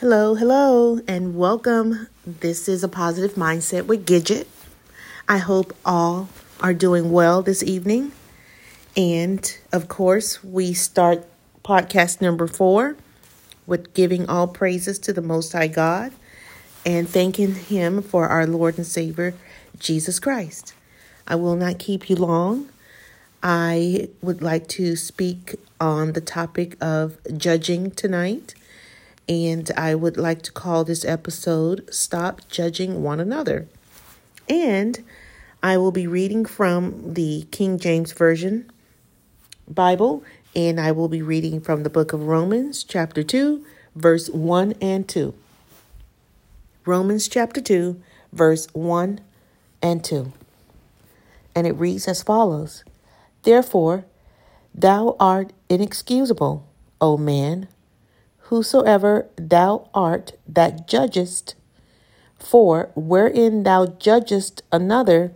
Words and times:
Hello, 0.00 0.34
hello, 0.34 1.00
and 1.08 1.38
welcome. 1.38 2.08
This 2.26 2.68
is 2.68 2.84
a 2.84 2.88
positive 2.88 3.34
mindset 3.34 3.86
with 3.86 4.04
Gidget. 4.04 4.46
I 5.26 5.38
hope 5.38 5.74
all 5.86 6.28
are 6.60 6.74
doing 6.74 7.10
well 7.10 7.40
this 7.40 7.62
evening. 7.62 8.12
And 8.94 9.56
of 9.72 9.88
course, 9.88 10.44
we 10.44 10.74
start 10.74 11.24
podcast 11.64 12.20
number 12.20 12.46
four 12.46 12.98
with 13.66 13.94
giving 13.94 14.28
all 14.28 14.46
praises 14.46 14.98
to 14.98 15.14
the 15.14 15.22
Most 15.22 15.54
High 15.54 15.68
God 15.68 16.12
and 16.84 17.08
thanking 17.08 17.54
Him 17.54 18.02
for 18.02 18.28
our 18.28 18.46
Lord 18.46 18.76
and 18.76 18.86
Savior, 18.86 19.32
Jesus 19.78 20.20
Christ. 20.20 20.74
I 21.26 21.36
will 21.36 21.56
not 21.56 21.78
keep 21.78 22.10
you 22.10 22.16
long. 22.16 22.68
I 23.42 24.10
would 24.20 24.42
like 24.42 24.68
to 24.68 24.94
speak 24.94 25.54
on 25.80 26.12
the 26.12 26.20
topic 26.20 26.76
of 26.82 27.16
judging 27.38 27.92
tonight 27.92 28.54
and 29.28 29.70
I 29.76 29.94
would 29.94 30.16
like 30.16 30.42
to 30.42 30.52
call 30.52 30.84
this 30.84 31.04
episode 31.04 31.92
Stop 31.92 32.48
Judging 32.48 33.02
One 33.02 33.18
Another. 33.18 33.66
And 34.48 35.02
I 35.62 35.76
will 35.78 35.90
be 35.90 36.06
reading 36.06 36.44
from 36.44 37.14
the 37.14 37.46
King 37.50 37.78
James 37.78 38.12
Version 38.12 38.70
Bible, 39.68 40.22
and 40.54 40.80
I 40.80 40.92
will 40.92 41.08
be 41.08 41.22
reading 41.22 41.60
from 41.60 41.82
the 41.82 41.90
book 41.90 42.12
of 42.12 42.22
Romans, 42.28 42.84
chapter 42.84 43.24
2, 43.24 43.64
verse 43.96 44.28
1 44.28 44.74
and 44.80 45.08
2. 45.08 45.34
Romans 46.84 47.26
chapter 47.26 47.60
2, 47.60 48.00
verse 48.32 48.68
1 48.74 49.20
and 49.82 50.04
2. 50.04 50.32
And 51.56 51.66
it 51.66 51.72
reads 51.72 52.06
as 52.06 52.22
follows 52.22 52.84
Therefore, 53.42 54.04
thou 54.72 55.16
art 55.18 55.52
inexcusable, 55.68 56.64
O 57.00 57.16
man 57.16 57.66
whosoever 58.48 59.26
thou 59.36 59.88
art 59.92 60.32
that 60.46 60.86
judgest. 60.86 61.54
For 62.38 62.90
wherein 62.94 63.64
thou 63.64 63.86
judgest 63.86 64.62
another, 64.70 65.32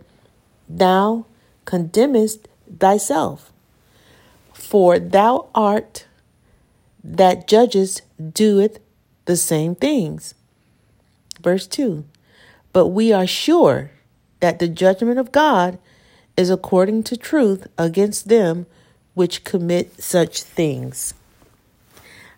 thou 0.69 1.25
condemnest 1.65 2.47
thyself. 2.79 3.51
For 4.53 4.97
thou 4.99 5.47
art 5.53 6.07
that 7.03 7.47
judgest 7.47 8.03
doeth 8.33 8.79
the 9.25 9.35
same 9.35 9.75
things. 9.75 10.33
Verse 11.41 11.67
2 11.67 12.05
But 12.71 12.87
we 12.87 13.11
are 13.11 13.27
sure 13.27 13.91
that 14.39 14.59
the 14.59 14.67
judgment 14.67 15.19
of 15.19 15.31
God 15.31 15.79
is 16.37 16.49
according 16.49 17.03
to 17.03 17.17
truth 17.17 17.67
against 17.77 18.29
them 18.29 18.67
which 19.13 19.43
commit 19.43 20.01
such 20.01 20.43
things. 20.43 21.13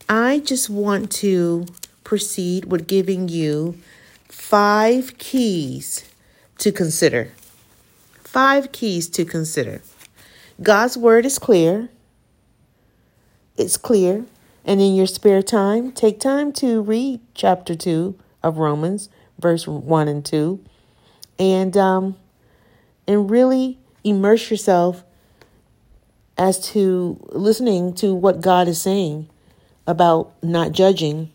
I 0.10 0.40
just 0.40 0.70
want 0.70 1.12
to 1.14 1.66
proceed 2.04 2.66
with 2.66 2.88
giving 2.88 3.30
you 3.30 3.78
five 4.28 5.18
keys 5.18 6.10
to 6.58 6.72
consider. 6.72 7.32
Five 8.24 8.72
keys 8.72 9.08
to 9.10 9.24
consider. 9.24 9.82
God's 10.62 10.98
word 10.98 11.26
is 11.26 11.40
clear. 11.40 11.90
It's 13.58 13.78
clear. 13.78 14.26
And 14.66 14.82
in 14.82 14.96
your 14.96 15.08
spare 15.08 15.42
time, 15.42 15.92
take 15.92 16.20
time 16.20 16.52
to 16.54 16.82
read 16.82 17.22
chapter 17.34 17.76
2 17.76 18.18
of 18.42 18.58
Romans, 18.58 19.10
verse 19.40 19.68
1 19.68 20.08
and 20.08 20.26
2, 20.26 20.64
and, 21.40 21.76
um, 21.78 22.16
and 23.08 23.30
really 23.30 23.78
immerse 24.04 24.50
yourself 24.52 25.04
as 26.38 26.60
to 26.72 27.20
listening 27.30 27.94
to 27.94 28.14
what 28.14 28.42
God 28.42 28.68
is 28.68 28.82
saying 28.82 29.30
about 29.86 30.32
not 30.42 30.72
judging, 30.72 31.32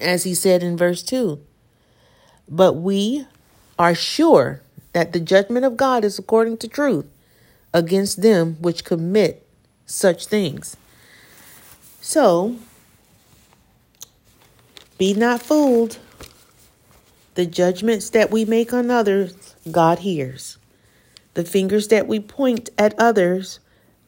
as 0.00 0.24
he 0.24 0.34
said 0.34 0.62
in 0.62 0.76
verse 0.76 1.02
2. 1.02 1.40
But 2.48 2.74
we 2.74 3.26
are 3.78 3.94
sure 3.94 4.62
that 4.92 5.12
the 5.12 5.20
judgment 5.20 5.64
of 5.64 5.76
God 5.76 6.04
is 6.04 6.18
according 6.18 6.58
to 6.58 6.68
truth 6.68 7.06
against 7.72 8.22
them 8.22 8.56
which 8.60 8.84
commit 8.84 9.46
such 9.84 10.26
things. 10.26 10.76
So, 12.00 12.56
be 14.98 15.12
not 15.12 15.42
fooled. 15.42 15.98
The 17.34 17.44
judgments 17.46 18.08
that 18.10 18.30
we 18.30 18.46
make 18.46 18.72
on 18.72 18.90
others, 18.90 19.54
God 19.70 19.98
hears. 19.98 20.56
The 21.34 21.44
fingers 21.44 21.88
that 21.88 22.06
we 22.06 22.18
point 22.18 22.70
at 22.78 22.98
others, 22.98 23.60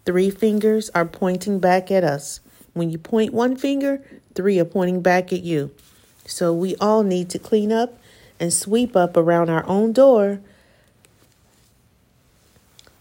three 0.07 0.31
fingers 0.31 0.89
are 0.95 1.05
pointing 1.05 1.59
back 1.59 1.91
at 1.91 2.05
us. 2.05 2.41
When 2.79 2.91
you 2.91 2.99
point 2.99 3.35
one 3.35 3.57
finger, 3.57 4.01
three 4.37 4.61
are 4.61 4.65
pointing 4.65 5.03
back 5.03 5.33
at 5.33 5.43
you. 5.43 5.73
So 6.25 6.53
we 6.53 6.77
all 6.77 7.03
need 7.03 7.29
to 7.31 7.39
clean 7.41 7.73
up 7.73 7.99
and 8.39 8.53
sweep 8.53 8.95
up 8.95 9.17
around 9.17 9.51
our 9.51 9.67
own 9.67 9.93
door. 9.93 10.39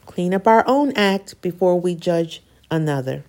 Clean 0.08 0.34
up 0.34 0.48
our 0.48 0.64
own 0.68 0.94
act 0.94 1.40
before 1.44 1.80
we 1.80 1.94
judge 1.94 2.42
another. 2.72 3.24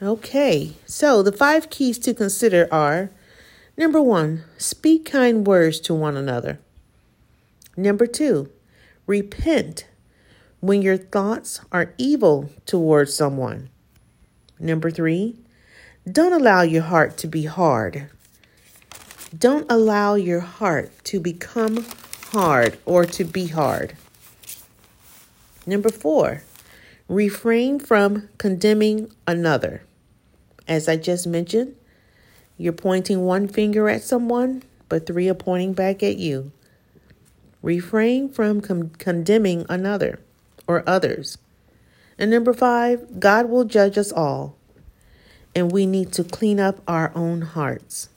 Okay, 0.00 0.74
so 0.86 1.24
the 1.24 1.32
five 1.32 1.70
keys 1.70 1.98
to 1.98 2.14
consider 2.14 2.68
are 2.70 3.10
number 3.76 4.00
one, 4.00 4.44
speak 4.58 5.06
kind 5.06 5.44
words 5.44 5.80
to 5.80 5.94
one 5.94 6.16
another. 6.16 6.60
Number 7.76 8.06
two, 8.06 8.48
repent 9.08 9.88
when 10.60 10.82
your 10.82 10.96
thoughts 10.96 11.60
are 11.72 11.94
evil 11.98 12.50
towards 12.64 13.16
someone. 13.16 13.70
Number 14.58 14.90
three, 14.90 15.36
don't 16.10 16.32
allow 16.32 16.62
your 16.62 16.82
heart 16.82 17.16
to 17.18 17.26
be 17.26 17.44
hard. 17.44 18.08
Don't 19.36 19.66
allow 19.70 20.14
your 20.14 20.40
heart 20.40 20.92
to 21.04 21.18
become 21.18 21.84
hard 22.30 22.78
or 22.84 23.04
to 23.04 23.24
be 23.24 23.48
hard. 23.48 23.96
Number 25.66 25.88
four, 25.88 26.42
refrain 27.08 27.78
from 27.78 28.28
condemning 28.38 29.10
another. 29.26 29.82
As 30.68 30.88
I 30.88 30.96
just 30.96 31.26
mentioned, 31.26 31.74
you're 32.56 32.72
pointing 32.72 33.22
one 33.22 33.48
finger 33.48 33.88
at 33.88 34.02
someone, 34.02 34.62
but 34.88 35.06
three 35.06 35.28
are 35.28 35.34
pointing 35.34 35.72
back 35.72 36.02
at 36.02 36.18
you. 36.18 36.52
Refrain 37.62 38.28
from 38.28 38.60
con- 38.60 38.90
condemning 38.98 39.64
another 39.68 40.20
or 40.66 40.82
others. 40.86 41.38
And 42.18 42.30
number 42.30 42.52
five, 42.52 43.18
God 43.18 43.48
will 43.48 43.64
judge 43.64 43.98
us 43.98 44.12
all, 44.12 44.56
and 45.54 45.72
we 45.72 45.86
need 45.86 46.12
to 46.12 46.24
clean 46.24 46.60
up 46.60 46.80
our 46.86 47.12
own 47.14 47.42
hearts. 47.42 48.08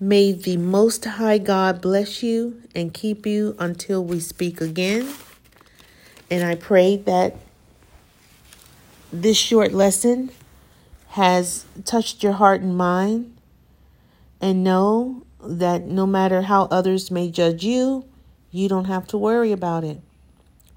May 0.00 0.32
the 0.32 0.56
Most 0.56 1.04
High 1.04 1.38
God 1.38 1.80
bless 1.80 2.22
you 2.22 2.62
and 2.74 2.92
keep 2.92 3.26
you 3.26 3.54
until 3.58 4.02
we 4.02 4.18
speak 4.18 4.60
again. 4.60 5.12
And 6.30 6.42
I 6.42 6.54
pray 6.54 6.96
that 6.96 7.36
this 9.12 9.36
short 9.36 9.72
lesson 9.72 10.30
has 11.08 11.64
touched 11.84 12.22
your 12.22 12.32
heart 12.32 12.60
and 12.62 12.76
mind. 12.76 13.36
And 14.40 14.64
know 14.64 15.26
that 15.44 15.82
no 15.82 16.06
matter 16.06 16.42
how 16.42 16.62
others 16.70 17.10
may 17.10 17.30
judge 17.30 17.62
you, 17.62 18.06
you 18.50 18.70
don't 18.70 18.86
have 18.86 19.06
to 19.08 19.18
worry 19.18 19.52
about 19.52 19.84
it 19.84 20.00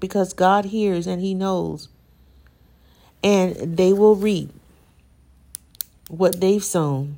because 0.04 0.34
God 0.34 0.66
hears 0.66 1.06
and 1.06 1.22
He 1.22 1.32
knows. 1.32 1.88
And 3.22 3.78
they 3.78 3.94
will 3.94 4.16
reap 4.16 4.50
what 6.10 6.42
they've 6.42 6.62
sown 6.62 7.16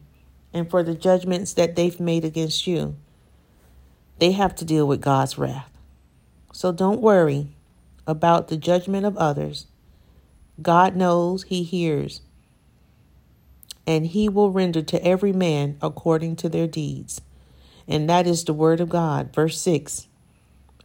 and 0.53 0.71
for 0.71 0.85
the 0.85 0.95
judgments 0.95 1.53
that 1.55 1.75
they've 1.75 1.99
made 1.99 2.25
against 2.25 2.65
you. 2.65 2.95
They 4.21 4.31
have 4.31 4.55
to 4.55 4.65
deal 4.65 4.87
with 4.87 5.01
God's 5.01 5.37
wrath. 5.37 5.69
So 6.53 6.71
don't 6.71 7.01
worry 7.01 7.49
about 8.07 8.47
the 8.47 8.57
judgment 8.57 9.05
of 9.05 9.17
others. 9.17 9.67
God 10.63 10.95
knows, 10.95 11.43
He 11.43 11.65
hears, 11.65 12.21
and 13.85 14.07
He 14.07 14.29
will 14.29 14.53
render 14.53 14.81
to 14.83 15.05
every 15.05 15.33
man 15.33 15.77
according 15.83 16.37
to 16.37 16.49
their 16.49 16.69
deeds. 16.69 17.21
And 17.89 18.09
that 18.09 18.29
is 18.29 18.45
the 18.45 18.55
word 18.55 18.81
of 18.81 18.89
God. 18.89 19.35
Verse 19.35 19.61
6 19.61 20.07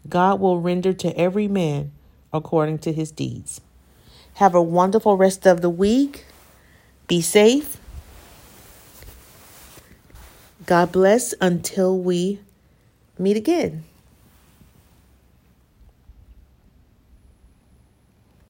God 0.09 0.39
will 0.39 0.59
render 0.59 0.93
to 0.93 1.17
every 1.17 1.47
man 1.47 1.91
according 2.33 2.79
to 2.79 2.93
his 2.93 3.11
deeds. 3.11 3.61
Have 4.35 4.55
a 4.55 4.61
wonderful 4.61 5.17
rest 5.17 5.45
of 5.45 5.61
the 5.61 5.69
week. 5.69 6.25
Be 7.07 7.21
safe. 7.21 7.77
God 10.65 10.91
bless 10.91 11.33
until 11.41 11.97
we 11.97 12.39
meet 13.17 13.37
again. 13.37 13.83